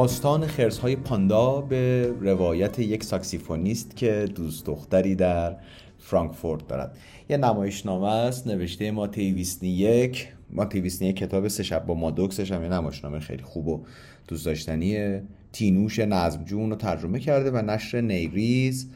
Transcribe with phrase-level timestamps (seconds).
[0.00, 5.56] داستان خرسهای پاندا به روایت یک ساکسیفونیست که دوست دختری در
[5.98, 6.96] فرانکفورت دارد.
[7.28, 12.52] یه نمایشنامه است نوشته ما ویسنی یک ما ویسنی یک کتاب سه شب با مادوکسش
[12.52, 13.84] هم یه نمایشنامه خیلی خوب و
[14.28, 15.22] دوست داشتنیه.
[15.52, 18.90] تینوش نظمجون رو ترجمه کرده و نشر نیریز.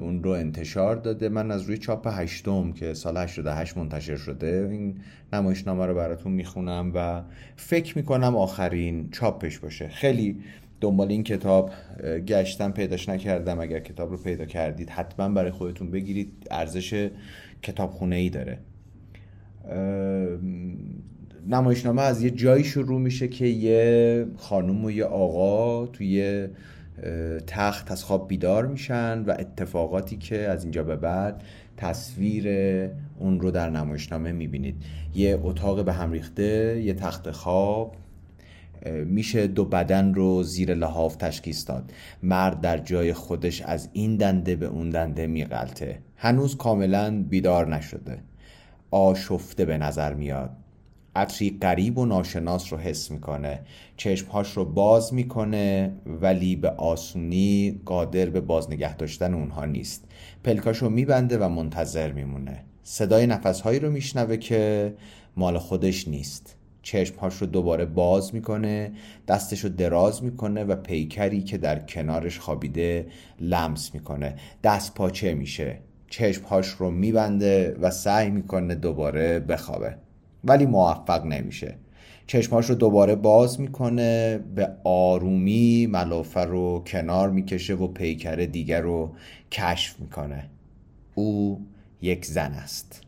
[0.00, 1.28] اون رو انتشار داده.
[1.28, 4.96] من از روی چاپ هشتم که سال 88 منتشر شده این
[5.32, 7.22] نمایشنامه رو براتون می‌خونم و
[7.56, 9.88] فکر می‌کنم آخرین چاپش باشه.
[9.88, 10.40] خیلی
[10.80, 11.70] دنبال این کتاب
[12.26, 13.60] گشتم پیداش نکردم.
[13.60, 16.32] اگر کتاب رو پیدا کردید حتما برای خودتون بگیرید.
[16.50, 17.10] ارزش
[17.62, 18.58] کتابخونه ای داره
[21.48, 26.46] نمایشنامه از یه جایی شروع میشه که یه خانم و یه آقا توی
[27.46, 31.42] تخت از خواب بیدار میشن و اتفاقاتی که از اینجا به بعد
[31.76, 32.48] تصویر
[33.18, 34.82] اون رو در نمایشنامه می‌بینید.
[35.14, 37.96] یه اتاق به هم ریخته یه تخت خواب.
[39.04, 41.92] میشه دو بدن رو زیر لحاف تشخیص داد.
[42.22, 45.98] مرد در جای خودش از این دنده به اون دنده میغلطه.
[46.16, 48.18] هنوز کاملا بیدار نشده.
[48.90, 50.50] آشفته به نظر میاد.
[51.16, 53.60] عطری قریب و ناشناس رو حس می‌کنه.
[53.96, 60.04] چشمهاش رو باز می‌کنه ولی به آسونی قادر به بازنگه داشتن اونها نیست.
[60.44, 62.64] پلکاش رو میبنده و منتظر میمونه.
[62.82, 64.94] صدای نفسهایی رو میشنوه که
[65.36, 66.56] مال خودش نیست.
[66.82, 68.92] چشمهاش رو دوباره باز می‌کنه
[69.28, 73.06] دستش رو دراز می‌کنه و پیکری که در کنارش خوابیده
[73.40, 74.36] لمس می‌کنه.
[74.62, 75.78] دست پاچه میشه.
[76.10, 79.96] چشمهاش رو میبنده و سعی می‌کنه دوباره بخوابه.
[80.44, 81.74] ولی موفق نمیشه.
[82.26, 89.14] چشماش رو دوباره باز می‌کنه به آرومی ملافه رو کنار می‌کشه و پیکر دیگر رو
[89.52, 90.50] کشف می‌کنه.
[91.14, 91.60] او
[92.02, 93.02] یک زن است.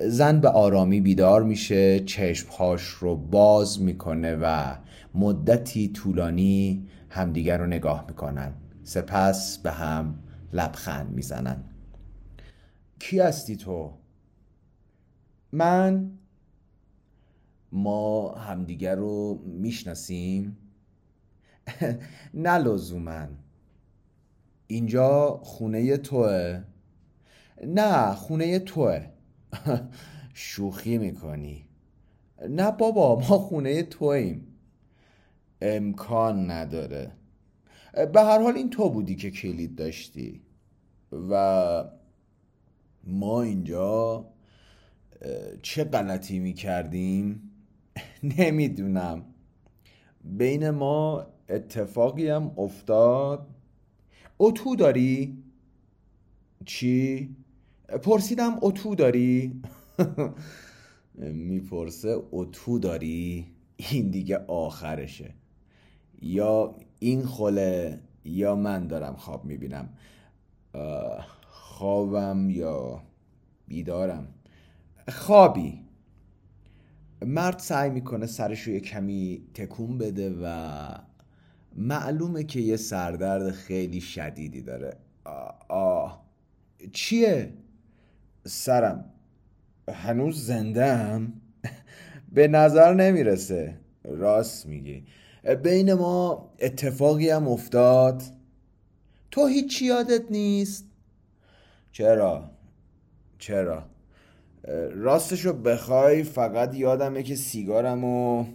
[0.00, 4.74] زن به آرامی بیدار میشه چشمهاش رو باز می‌کنه و
[5.14, 8.52] مدتی طولانی همدیگر رو نگاه می‌کنن.
[8.82, 10.18] سپس به هم
[10.52, 11.64] لبخند می‌زنن.
[12.98, 13.92] کی هستی تو؟
[15.52, 16.10] من
[17.76, 20.56] ما همدیگر رو می‌شناسیم؟
[22.34, 23.26] نه لزوما.
[24.66, 26.62] اینجا خونه توه.
[27.66, 29.06] نه خونه توه.
[30.34, 31.68] شوخی می‌کنی.
[32.48, 34.46] نه بابا ما خونه تویم
[35.60, 37.12] امکان نداره.
[38.12, 40.42] به هر حال این تو بودی که کلید داشتی.
[41.30, 41.84] و
[43.04, 44.24] ما اینجا
[45.62, 47.50] چه غلطی می‌کردیم؟
[48.38, 49.24] نمی‌دونم
[50.24, 53.46] بین ما اتفاقی هم افتاد
[54.38, 55.42] اتو داری؟
[56.64, 57.36] چی؟
[58.02, 59.62] پرسیدم اتو داری؟
[61.14, 63.46] می‌پرسه اتو داری؟
[63.76, 65.34] این دیگه آخرشه
[66.22, 69.88] یا این خله یا من دارم خواب می‌بینم
[71.48, 73.02] خوابم یا
[73.68, 74.28] بیدارم
[75.08, 75.85] خوابی
[77.22, 80.86] مرد سعی می‌کنه سرش رو یه کمی تکون بده و
[81.76, 84.96] معلومه که یه سردرد خیلی شدیدی داره.
[85.68, 86.26] آه.
[86.92, 87.52] چیه؟
[88.46, 89.04] سرم.
[89.92, 91.32] هنوز زنده هم؟
[92.32, 93.78] به نظر نمی‌رسه.
[94.04, 95.04] راست میگی.
[95.62, 98.22] بین ما اتفاقی هم افتاد.
[99.30, 100.84] تو هیچی یادت نیست؟
[101.92, 102.50] چرا؟
[103.38, 103.84] چرا؟
[104.92, 108.46] راستش رو بخوای فقط یادمه که سیگارم و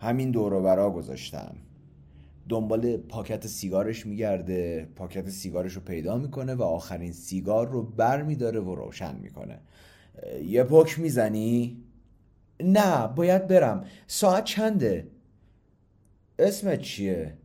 [0.00, 1.56] همین دور گذاشتم
[2.48, 8.60] دنبال پاکت سیگارش میگرده پاکت سیگارش رو پیدا می‌کنه و آخرین سیگار رو بر میداره
[8.60, 9.58] و روشن می‌کنه
[10.44, 11.82] یه پک می‌زنی؟
[12.60, 15.08] نه باید برم ساعت چنده؟
[16.38, 17.36] اسمت چیه؟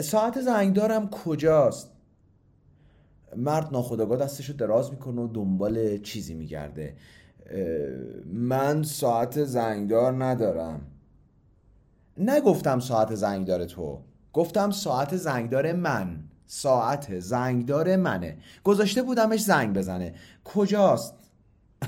[0.00, 1.91] ساعت زنگدارم کجاست؟
[3.36, 6.94] مرد ناخداگاه دستش رو دراز می‌کنه و دنبال چیزی میگرده.
[8.26, 10.80] من ساعت زنگدار ندارم.
[12.16, 13.98] نگفتم ساعت زنگدار تو.
[14.32, 16.24] گفتم ساعت زنگدار من.
[16.46, 18.36] ساعت زنگدار منه.
[18.64, 20.14] گذاشته بودمش زنگ بزنه.
[20.44, 21.14] کجاست؟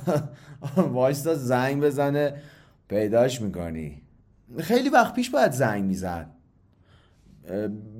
[0.93, 2.43] وایستا زنگ بزنه.
[2.88, 4.02] پیداش می‌کنی.
[4.58, 6.31] خیلی وقت پیش باید زنگ می‌زد.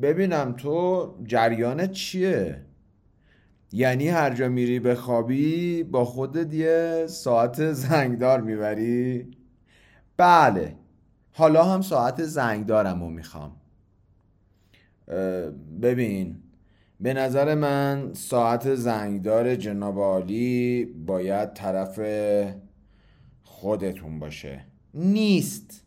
[0.03, 2.65] ببینم تو جریانت چیه؟
[3.73, 9.31] یعنی هر جا میری بخوابی با خودت یه ساعت زنگدار می‌بری؟
[10.17, 10.77] بله.
[11.33, 13.57] حالا هم ساعت زنگدارم رو می‌خوام.
[15.83, 16.37] ببین
[17.01, 22.01] به نظر من ساعت زنگدار جناب عالی باید طرف
[23.43, 24.65] خودتون باشه.
[24.95, 25.85] نیست.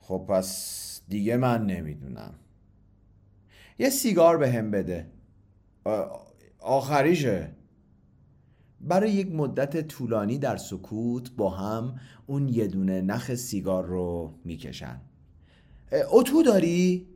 [0.00, 2.34] خب پس دیگه من نمی‌دونم.
[3.78, 5.06] یه سیگار به هم بده
[6.60, 7.50] آخریشه
[8.80, 11.94] برای یک مدت طولانی در سکوت با هم
[12.26, 15.00] اون یه دونه نخ سیگار رو می‌کشن
[16.12, 17.06] اتو داری؟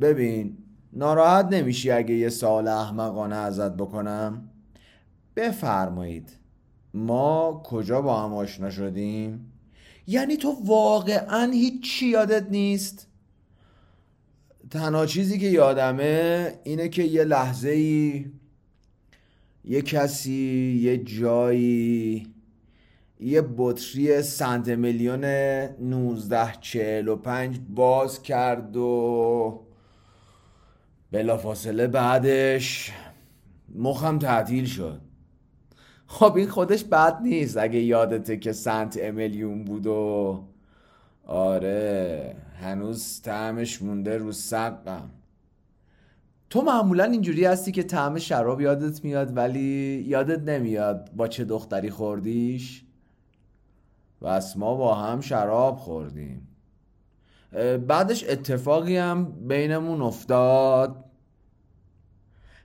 [0.00, 0.58] ببین
[0.92, 4.48] ناراحت نمیشی اگه یه سال احمقانه ازت بکنم؟
[5.36, 6.30] بفرمایید
[6.94, 9.52] ما کجا با هم آشنا شدیم؟
[10.06, 13.06] یعنی تو واقعا هیچی یادت نیست؟
[14.70, 18.26] تنها چیزی که یادمه اینه که یه لحظه ای
[19.64, 22.26] یه کسی یه جایی
[23.20, 29.60] یه بطری سنت میلیون 1945 باز کرد و
[31.12, 32.92] بلافاصله بعدش
[33.74, 35.00] مخم تعطیل شد.
[36.06, 40.44] خب این خودش بد نیست اگه یادته که سنت امیلیون بود و
[41.24, 45.10] آره هنوز طعمش مونده رو سقم.
[46.52, 51.90] تو معمولا اینجوری هستی که طعم شراب یادت میاد ولی یادت نمیاد با چه دختری
[51.90, 52.84] خوردیش؟
[54.22, 56.48] بس ما با هم شراب خوردیم.
[57.86, 61.04] بعدش اتفاقی هم بینمون افتاد.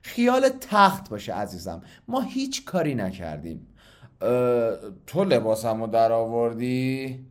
[0.02, 1.82] خیال تخت باشه عزیزم.
[2.08, 3.66] ما هیچ کاری نکردیم.
[5.06, 7.26] تو لباسمو در آوردی؟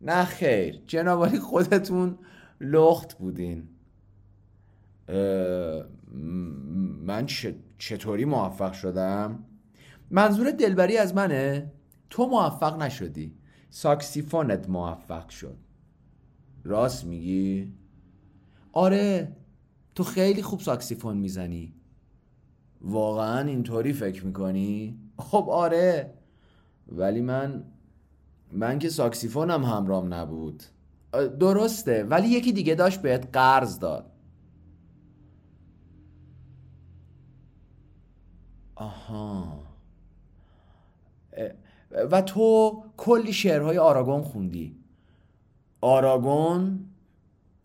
[0.00, 0.82] نه خیر.
[0.86, 2.18] جنابالی خودتون
[2.60, 3.68] لخت بودین.
[7.04, 7.26] من
[7.78, 9.44] چطوری موفق شدم؟
[10.10, 11.72] منظور دلبری از منه؟
[12.10, 13.34] تو موفق نشدی
[13.70, 15.56] ساکسیفونت موفق شد
[16.64, 17.72] راست میگی؟
[18.72, 19.36] آره
[19.94, 21.74] تو خیلی خوب ساکسیفون می‌زنی
[22.80, 26.14] واقعا اینطوری فکر می‌کنی؟ خب آره
[26.88, 27.64] ولی من
[28.52, 30.62] من که ساکسیفونم همرام نبود
[31.40, 34.12] درسته ولی یکی دیگه داشت بهت قرض داد
[38.80, 39.58] آها.
[42.10, 44.76] و تو کلی شعرهای آراگون خوندی.
[45.80, 46.86] آراگون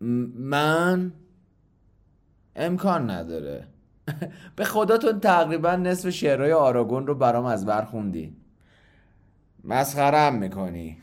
[0.00, 1.12] من
[2.56, 3.66] امکان نداره.
[4.56, 8.36] به خداتون تقریبا نصف شعرهای آراگون رو برام از بر خوندی.
[9.64, 10.98] مسخرم می‌کنی.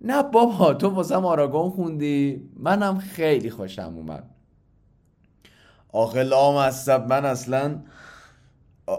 [0.00, 2.50] نه بابا تو واسم آراگون خوندی.
[2.56, 4.30] منم خیلی خوشم اومد.
[5.92, 7.82] آخه لامصب من اصلا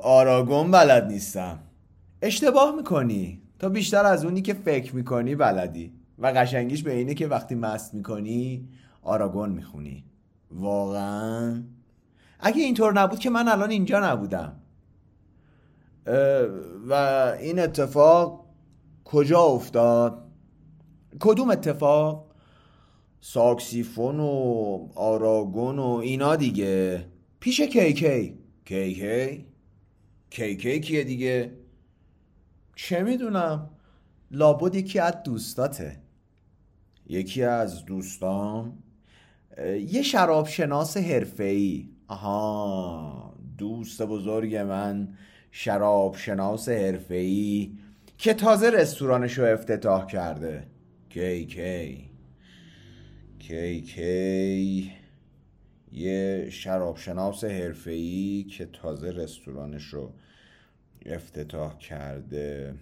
[0.03, 1.59] آراگون بلد نیستم.
[2.21, 3.41] اشتباه می‌کنی.
[3.59, 5.94] تا بیشتر از اونی که فکر می‌کنی بلدی.
[6.19, 8.69] و قشنگیش به اینه که وقتی مست می‌کنی
[9.01, 10.06] آراگون می‌خونی.
[10.51, 11.63] واقعا.
[12.39, 14.56] اگه اینطور نبود که من الان اینجا نبودم.
[16.89, 16.94] و
[17.39, 18.45] این اتفاق
[19.06, 20.24] کجا افتاد؟
[21.19, 22.31] کدوم اتفاق؟
[23.21, 27.05] ساکسیفون و آراگون و اینا دیگه.
[27.39, 27.93] پیش کی
[28.65, 29.46] کی؟
[30.29, 31.51] کی کی کی کی کیه دیگه؟
[32.75, 33.69] چه می‌دونم؟
[34.31, 36.00] لابد یکی از دوستاته.
[37.07, 38.83] یکی از دوستام
[39.88, 41.89] یه شرابشناس حرفه‌ای.
[42.07, 45.17] آها دوست بزرگ من
[45.51, 47.77] شرابشناس حرفه‌ای
[48.17, 50.67] که تازه رستورانش رو افتتاح کرده.
[51.09, 52.09] کی کی
[53.39, 54.91] کی کی
[55.91, 60.13] یه شرابشناس حرفه‌ای که تازه رستورانش رو
[61.05, 62.75] افتتاح کرده.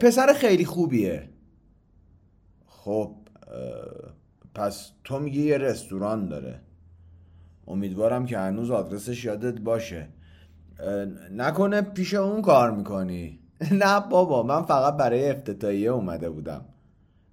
[0.00, 1.28] پسر خیلی خوبیه.
[2.66, 3.16] خب
[4.54, 6.60] پس تو میگی یه رستوران داره.
[7.66, 10.08] امیدوارم که هنوز آدرسش یادت باشه.
[11.32, 13.38] نکنه پیش اون کار می‌کنی.
[13.82, 16.64] نه بابا من فقط برای افتتاحیه اومده بودم.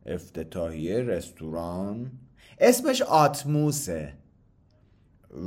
[0.05, 2.11] افتتاحیه رستوران
[2.59, 4.13] اسمش آتموسه.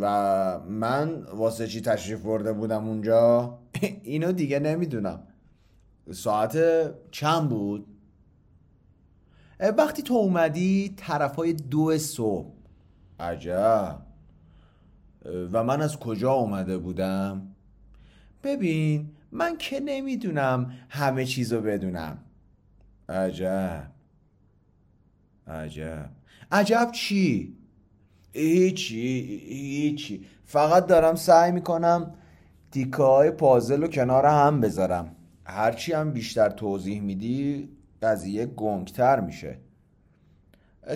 [0.00, 3.58] و من واسه چی تشریف برده بودم اونجا؟
[4.02, 5.22] اینو دیگه نمی‌دونم.
[6.12, 6.58] ساعت
[7.10, 7.86] چند بود؟
[9.60, 12.52] وقتی تو اومدی طرف های دو صبح.
[13.20, 14.02] عجب.
[15.52, 17.54] و من از کجا اومده بودم؟
[18.42, 22.18] ببین من که نمی‌دونم همه چیزو بدونم.
[23.08, 23.90] عجب.
[25.46, 26.10] عجب.
[26.52, 27.56] عجب چی؟
[28.32, 30.24] هیچی هیچی.
[30.44, 32.14] فقط دارم سعی می‌کنم
[32.70, 35.16] تیکه های پازل رو کنار هم بذارم.
[35.44, 37.68] هرچی هم بیشتر توضیح میدی
[38.02, 39.58] قضیه گنگتر میشه.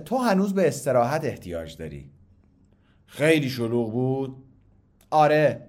[0.05, 2.11] تو هنوز به استراحت احتیاج داری.
[3.07, 4.37] خیلی شلوغ بود.
[5.11, 5.67] آره.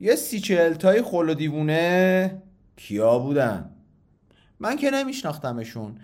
[0.00, 2.42] یه سی چهل تای خل و دیوونه
[2.76, 3.70] کیا بودن؟
[4.62, 5.98] من که نمیشناختمشون.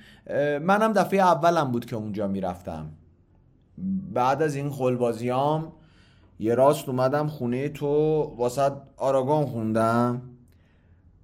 [0.63, 2.91] منم دفعه اولم بود که اونجا می‌رفتم.
[4.13, 5.73] بعد از این خلبازیام
[6.39, 10.23] یه راست اومدم خونه تو واسط آراگون خوندم.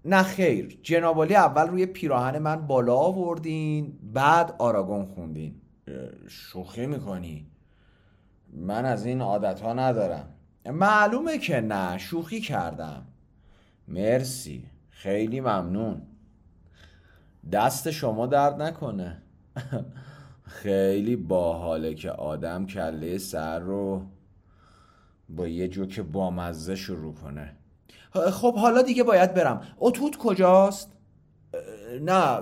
[0.04, 5.54] نه خیر جنابالی اول روی پیراهن من بالا آوردین بعد آراگون خوندین.
[6.28, 7.46] شوخی می‌کنی.
[8.52, 10.28] من از این عادت ها ندارم.
[10.66, 13.02] معلومه که نه شوخی کردم.
[13.88, 14.64] مرسی.
[14.90, 16.02] خیلی ممنون.
[17.52, 19.22] دست شما درد نکنه.
[20.42, 24.02] خیلی باحاله که آدم کله سر رو
[25.28, 27.56] با یه جوک بامزه شروع کنه.
[28.32, 29.60] خب حالا دیگه باید برم.
[29.78, 30.92] اتوت کجاست؟
[32.00, 32.38] نه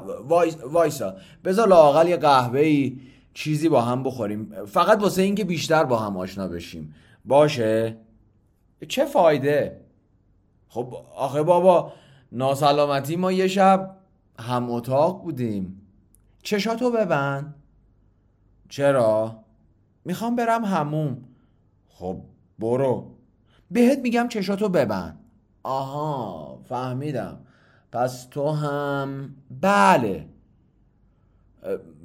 [0.65, 1.17] وایسا.
[1.45, 3.01] بذار لاقل یه قهوه ای
[3.35, 4.65] چیزی با هم بخوریم.
[4.67, 6.95] فقط واسه اینکه بیشتر با هم آشنا بشیم.
[7.25, 7.97] باشه؟
[8.89, 9.81] چه فایده؟
[10.69, 11.93] خب آخه بابا
[12.33, 13.97] ناسلامتی ما یه شب
[14.39, 15.83] هم اتاق بودیم.
[16.43, 17.55] چشاتو ببند.
[18.69, 19.45] چرا؟
[20.05, 21.25] می‌خوام برم هموم
[21.89, 22.23] خب
[22.59, 23.15] برو.
[23.71, 25.19] بهت میگم چشاتو ببند.
[25.63, 27.39] آها فهمیدم.
[27.93, 30.29] پس تو هم بله.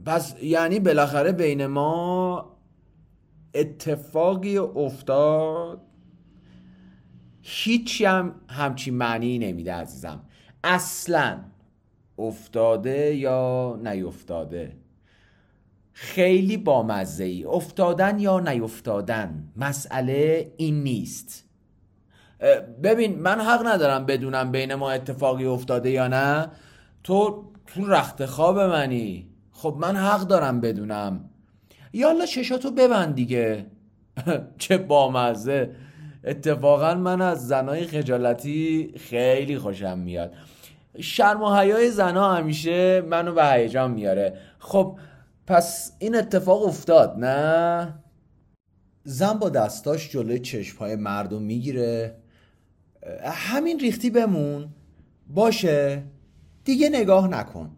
[0.06, 2.58] پس یعنی بالاخره بین ما
[3.54, 5.82] اتفاقی افتاد.
[7.42, 10.24] هیچی هم همچین معنی نمیده عزیزم.
[10.64, 11.40] اصلا
[12.18, 14.78] افتاده یا نیفتاده؟
[15.94, 21.46] خیلی بامزه ای افتادن یا نیفتادن؟ مسئله این نیست.
[22.84, 26.48] ببین من حق ندارم بدونم بین ما اتفاقی افتاده یا نه.
[27.04, 29.30] تو تو رخت خواب منی.
[29.52, 31.30] خب من حق دارم بدونم.
[31.94, 33.66] یالا چشاتو ببند دیگه.
[34.58, 35.76] چه بامزه.
[36.24, 40.34] اتفاقا من از زنای خجالتی خیلی خوشم میاد.
[41.02, 44.38] شرم و حیای زنا همیشه منو به هیجان میاره.
[44.60, 45.00] خب
[45.48, 47.94] پس این اتفاق افتاد نه؟
[49.04, 52.16] زن با دستاش جلوی چشمهای مردم می‌گیره.
[53.24, 54.70] همین ریختی بمون.
[55.28, 56.04] باشه.
[56.64, 57.76] دیگه نگاه نکن.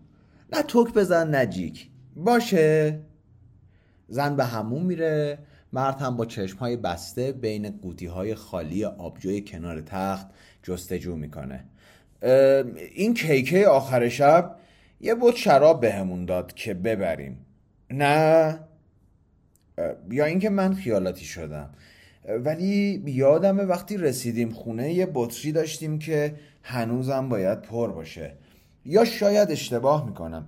[0.54, 1.90] نه توک بزن نه جیک.
[2.16, 3.00] باشه.
[4.08, 5.40] زن به همون میره.
[5.74, 10.28] مرد هم با چشمهای بسته بین قوطی های خالی آبجوی کنار تخت
[10.64, 11.66] جستجو می‌کنه.
[12.96, 14.56] این کیکه آخر شب
[15.02, 17.46] یه بود شراب بهمون داد که ببریم.
[17.92, 18.60] نه
[20.12, 21.70] یا اینکه من خیالاتی شدم.
[22.46, 28.34] ولی یادمه وقتی رسیدیم خونه یه بطری داشتیم که هنوزم باید پر باشه.
[28.86, 30.46] یا شاید اشتباه می‌کنم.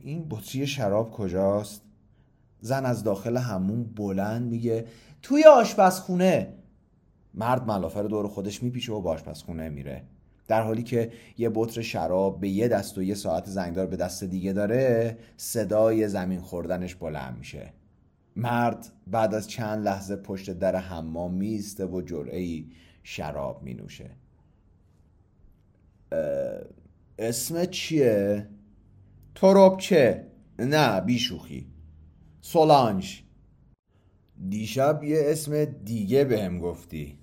[0.00, 1.82] این بطری شراب کجاست؟
[2.60, 4.84] زن از داخل همون بلند میگه
[5.22, 6.54] توی آشپزخونه.
[7.34, 10.02] مرد ملافر دور خودش میپیچه و به آشپزخونه میره.
[10.52, 14.24] در حالی که یه بطر شراب به یه دست و یه ساعت زنگدار به دست
[14.24, 17.72] دیگه داره صدای زمین خوردنش بلند میشه
[18.36, 22.64] مرد بعد از چند لحظه پشت در حمام میسته و جرعه
[23.02, 24.10] شراب می نوشه
[27.18, 28.48] اسم چیه؟
[29.78, 30.26] چه؟
[30.58, 31.66] نه بیشوخی
[32.40, 33.22] سولانج
[34.48, 37.18] دیشب یه اسم دیگه بهم گفتی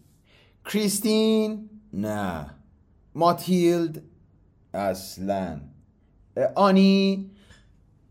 [0.66, 2.59] کریستین؟ نه
[3.20, 4.02] ماتیلد؟
[4.74, 5.60] اصلا.
[6.56, 7.30] آنی؟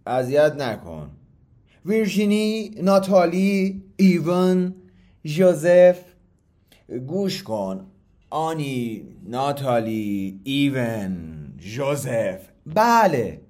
[0.06, 1.10] اذیت نکن.
[1.86, 4.74] ویرژینی ناتالی ایون
[5.24, 5.98] جوزف
[7.06, 7.86] گوش کن.
[8.30, 11.14] آنی ناتالی ایون
[11.58, 13.40] جوزف بله.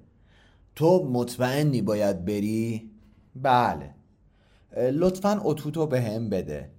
[0.75, 2.89] تو مطمئنی باید بری؟
[3.35, 3.95] بله.
[4.91, 6.69] لطفا اتوتو به هم بده.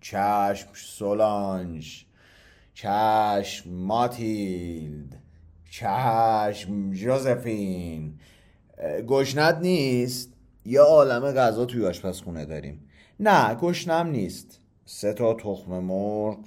[0.00, 2.09] چشم سولانج.
[2.80, 5.16] چشم ماتیلد
[5.70, 8.18] چشم جوزفین.
[9.08, 10.32] گشنت نیست؟
[10.64, 12.88] یه عالم غذا توی آشپزخونه داریم.
[13.20, 14.60] نه گشنم نیست.
[14.84, 16.38] سه تا تخم مرغ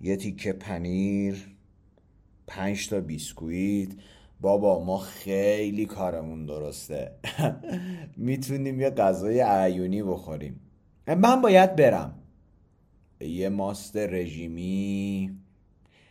[0.00, 1.56] یه تیکه پنیر
[2.46, 3.88] پنج تا بیسکویت.
[4.40, 7.12] بابا ما خیلی کارمون درسته.
[8.16, 10.60] می‌تونیم یه غذای عیونی بخوریم.
[11.06, 12.23] من باید برم.
[13.28, 15.38] یه ماست رژیمی.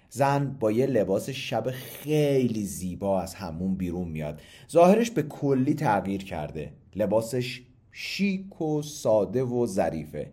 [0.10, 4.42] زن با یه لباس شب خیلی زیبا از همون بیرون میاد.
[4.72, 6.74] ظاهرش به کلی تغییر کرده.
[6.96, 10.32] لباسش شیک و ساده و ظریفه.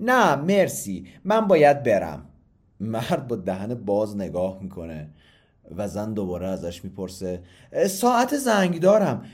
[0.00, 1.06] نه مرسی.
[1.24, 2.26] من باید برم.
[2.80, 5.10] مرد با دهن باز نگاه می‌کنه
[5.76, 7.42] و زن دوباره ازش می‌پرسه
[7.88, 9.24] ساعت زنگ دارم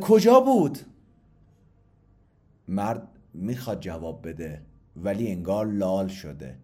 [0.00, 0.78] کجا بود؟
[2.68, 4.62] مرد می‌خواد جواب بده.
[4.96, 6.56] ولی انگار لال شده.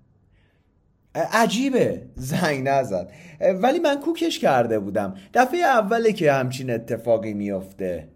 [1.14, 3.12] عجیبه زنگ نزد.
[3.40, 5.14] ولی من کوکش کرده بودم.
[5.34, 8.08] دفعه اوله که همچین اتفاقی میافته.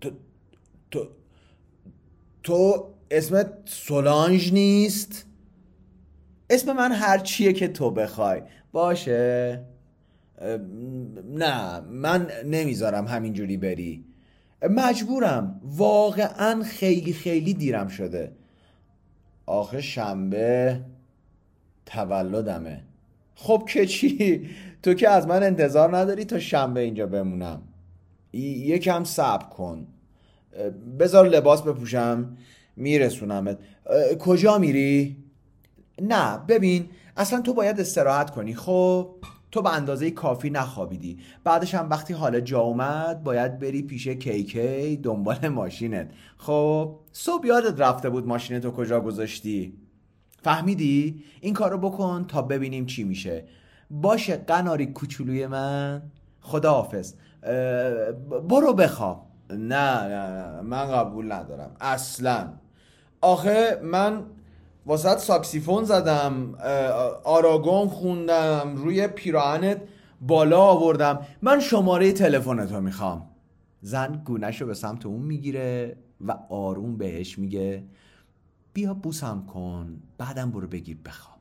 [0.00, 0.10] تو
[0.90, 1.08] تو
[2.42, 5.26] تو اسمت سولانج نیست؟
[6.50, 8.42] اسم من هر چیه که تو بخوای.
[8.72, 9.62] باشه.
[11.24, 14.04] نه من نمی‌ذارم همینجوری بری.
[14.62, 15.60] مجبورم.
[15.64, 18.32] واقعا خیلی خیلی دیرم شده.
[19.50, 20.80] آخه شنبه
[21.86, 22.82] تولدمه.
[23.34, 24.46] خب که چی؟
[24.82, 27.62] تو که از من انتظار نداری تا شنبه اینجا بمونم.
[28.32, 29.86] یکم صبر کن.
[30.98, 32.36] بذار لباس بپوشم
[32.76, 33.58] میرسونمت.
[34.18, 35.16] کجا میری؟
[36.02, 39.14] نه ببین اصلا تو باید استراحت کنی خب؟
[39.52, 41.18] تو به اندازه کافی نخوابیدی.
[41.44, 46.10] بعدش هم وقتی حال جا اومد باید بری پیش کیکی دنبال ماشینت.
[46.36, 49.74] خب صبح یادت رفته بود ماشینتو کجا گذاشتی؟
[50.42, 53.44] فهمیدی؟ این کارو بکن تا ببینیم چی میشه.
[53.90, 56.02] باشه قناری کوچولوی من.
[56.40, 57.14] خداحافظ.
[58.48, 59.26] برو بخواب.
[59.50, 61.70] نه نه من قبول ندارم.
[61.80, 62.48] اصلا.
[63.20, 64.22] آخه من
[64.90, 66.54] واسط ساکسیفون زدم
[67.24, 69.82] آراگون خوندم روی پیراهنت
[70.20, 71.26] بالا آوردم.
[71.42, 73.30] من شماره تلفنتو می‌خوام.
[73.80, 77.84] زن گونهشو به سمت اون می‌گیره و آروم بهش میگه
[78.72, 81.38] بیا بوسم کن بعدم برو بگیر بخوام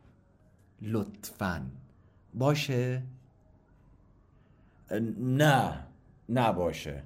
[0.82, 1.62] لطفا.
[2.34, 3.04] باشه؟
[5.20, 5.88] نه.
[6.30, 7.04] نباشه.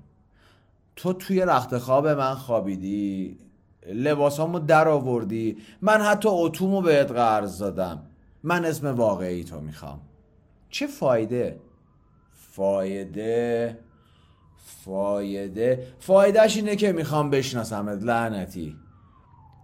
[0.96, 3.38] تو توی رخت خواب من خوابیدی.
[3.88, 8.06] لباسامو در آوردی من حتی اتومو بهت قرض دادم.
[8.44, 10.02] من اسم واقعی تو می‌خوام.
[10.70, 11.60] چه فایده؟
[12.34, 13.80] فایده؟
[14.58, 18.76] فایده؟ فایدهش اینه که می‌خوام بشناسمت لعنتی.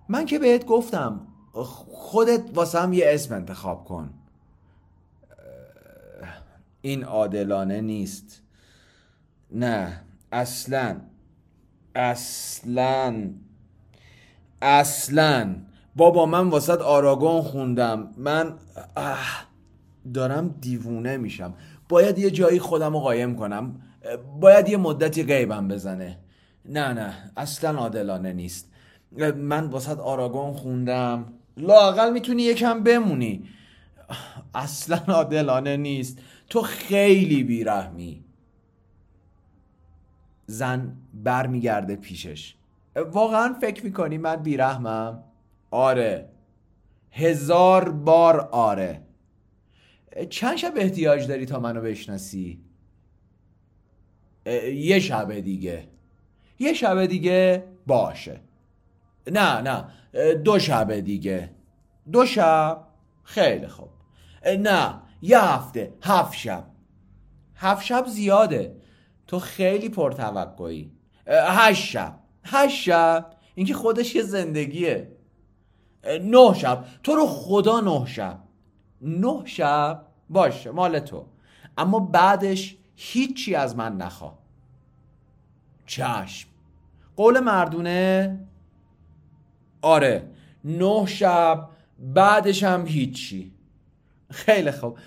[0.10, 4.13] من که بهت گفتم خودت واسم یه اسم انتخاب کن.
[6.82, 8.41] این عادلانه نیست.
[9.51, 10.01] نه
[10.32, 11.01] اصلا
[11.95, 13.29] اصلا
[14.61, 15.55] اصلا.
[15.95, 18.13] بابا من واسط آراگون خوندم.
[18.17, 18.53] من
[20.13, 21.53] دارم دیوونه میشم.
[21.89, 23.81] باید یه جایی خودم رو قایم کنم.
[24.39, 26.19] باید یه مدتی غیبم بزنه.
[26.65, 28.71] نه نه اصلا عادلانه نیست.
[29.35, 31.33] من واسط آراگون خوندم.
[31.57, 33.43] لاقل می‌تونی یکم بمونی.
[34.55, 36.19] اصلا عادلانه نیست.
[36.49, 38.23] تو خیلی بیرحمی.
[40.45, 42.55] زن برمیگرده پیشش.
[43.03, 45.23] واقعا فکر می‌کنی من بیرحمم؟
[45.71, 46.29] آره.
[47.12, 49.01] هزار بار آره.
[50.29, 52.62] چند شب احتیاج داری تا منو بشناسی؟
[54.73, 55.88] یه شب دیگه.
[56.59, 58.41] یه شب دیگه باشه.
[59.31, 59.85] نه نه.
[60.33, 61.49] دو شب دیگه.
[62.12, 62.88] دو شب؟
[63.23, 63.89] خیلی خوب.
[64.59, 65.01] نه.
[65.21, 65.93] یه هفته.
[66.01, 66.63] هفت شب.
[67.55, 68.75] هفت شب زیاده.
[69.27, 70.91] تو خیلی پرتوقعی.
[71.27, 72.18] هشت شب.
[72.43, 75.12] هشت شب اینکه خودش یه زندگیه.
[76.21, 76.86] نه شب.
[77.04, 78.39] تو رو خدا نه شب.
[79.02, 80.06] نه شب.
[80.30, 81.25] باشه مال تو.
[81.78, 84.38] اما بعدش هیچی از من نخوا.
[85.86, 86.49] چشم.
[87.15, 88.39] قول مردونه؟
[89.82, 90.30] آره.
[90.63, 93.52] نه شب بعدش هم هیچی.
[94.32, 94.97] خیلی خوب.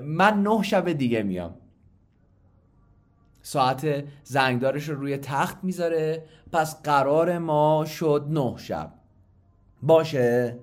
[0.00, 1.54] من نه شب دیگه میام.
[3.42, 6.24] ساعت زنگدارش رو روی تخت می‌ذاره.
[6.52, 8.92] پس قرار ما شد نه شب.
[9.82, 10.58] باشه.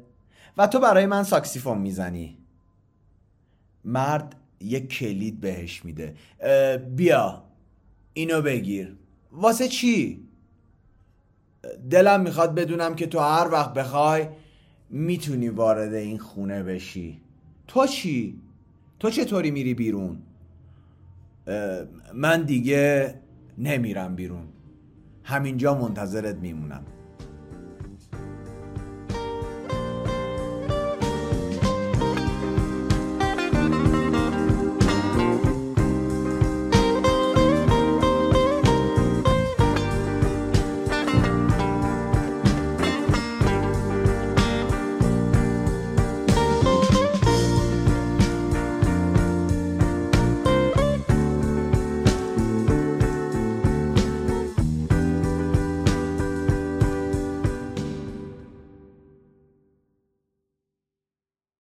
[0.58, 2.38] و تو برای من ساکسیفون می‌زنی.
[3.86, 6.16] مرد یک کلید بهش میده.
[6.96, 7.44] بیا
[8.13, 8.98] اینو بگیر.
[9.32, 10.28] واسه چی؟
[11.90, 14.28] دلم می‌خواد بدونم که تو هر وقت بخوای
[14.90, 17.22] می‌تونی وارد این خونه بشی.
[17.68, 18.42] تو چی؟
[19.00, 20.22] تو چطوری میری بیرون؟
[22.13, 23.13] من دیگه
[23.57, 24.47] نمیرم بیرون.
[25.23, 26.83] همینجا منتظرت میمونم.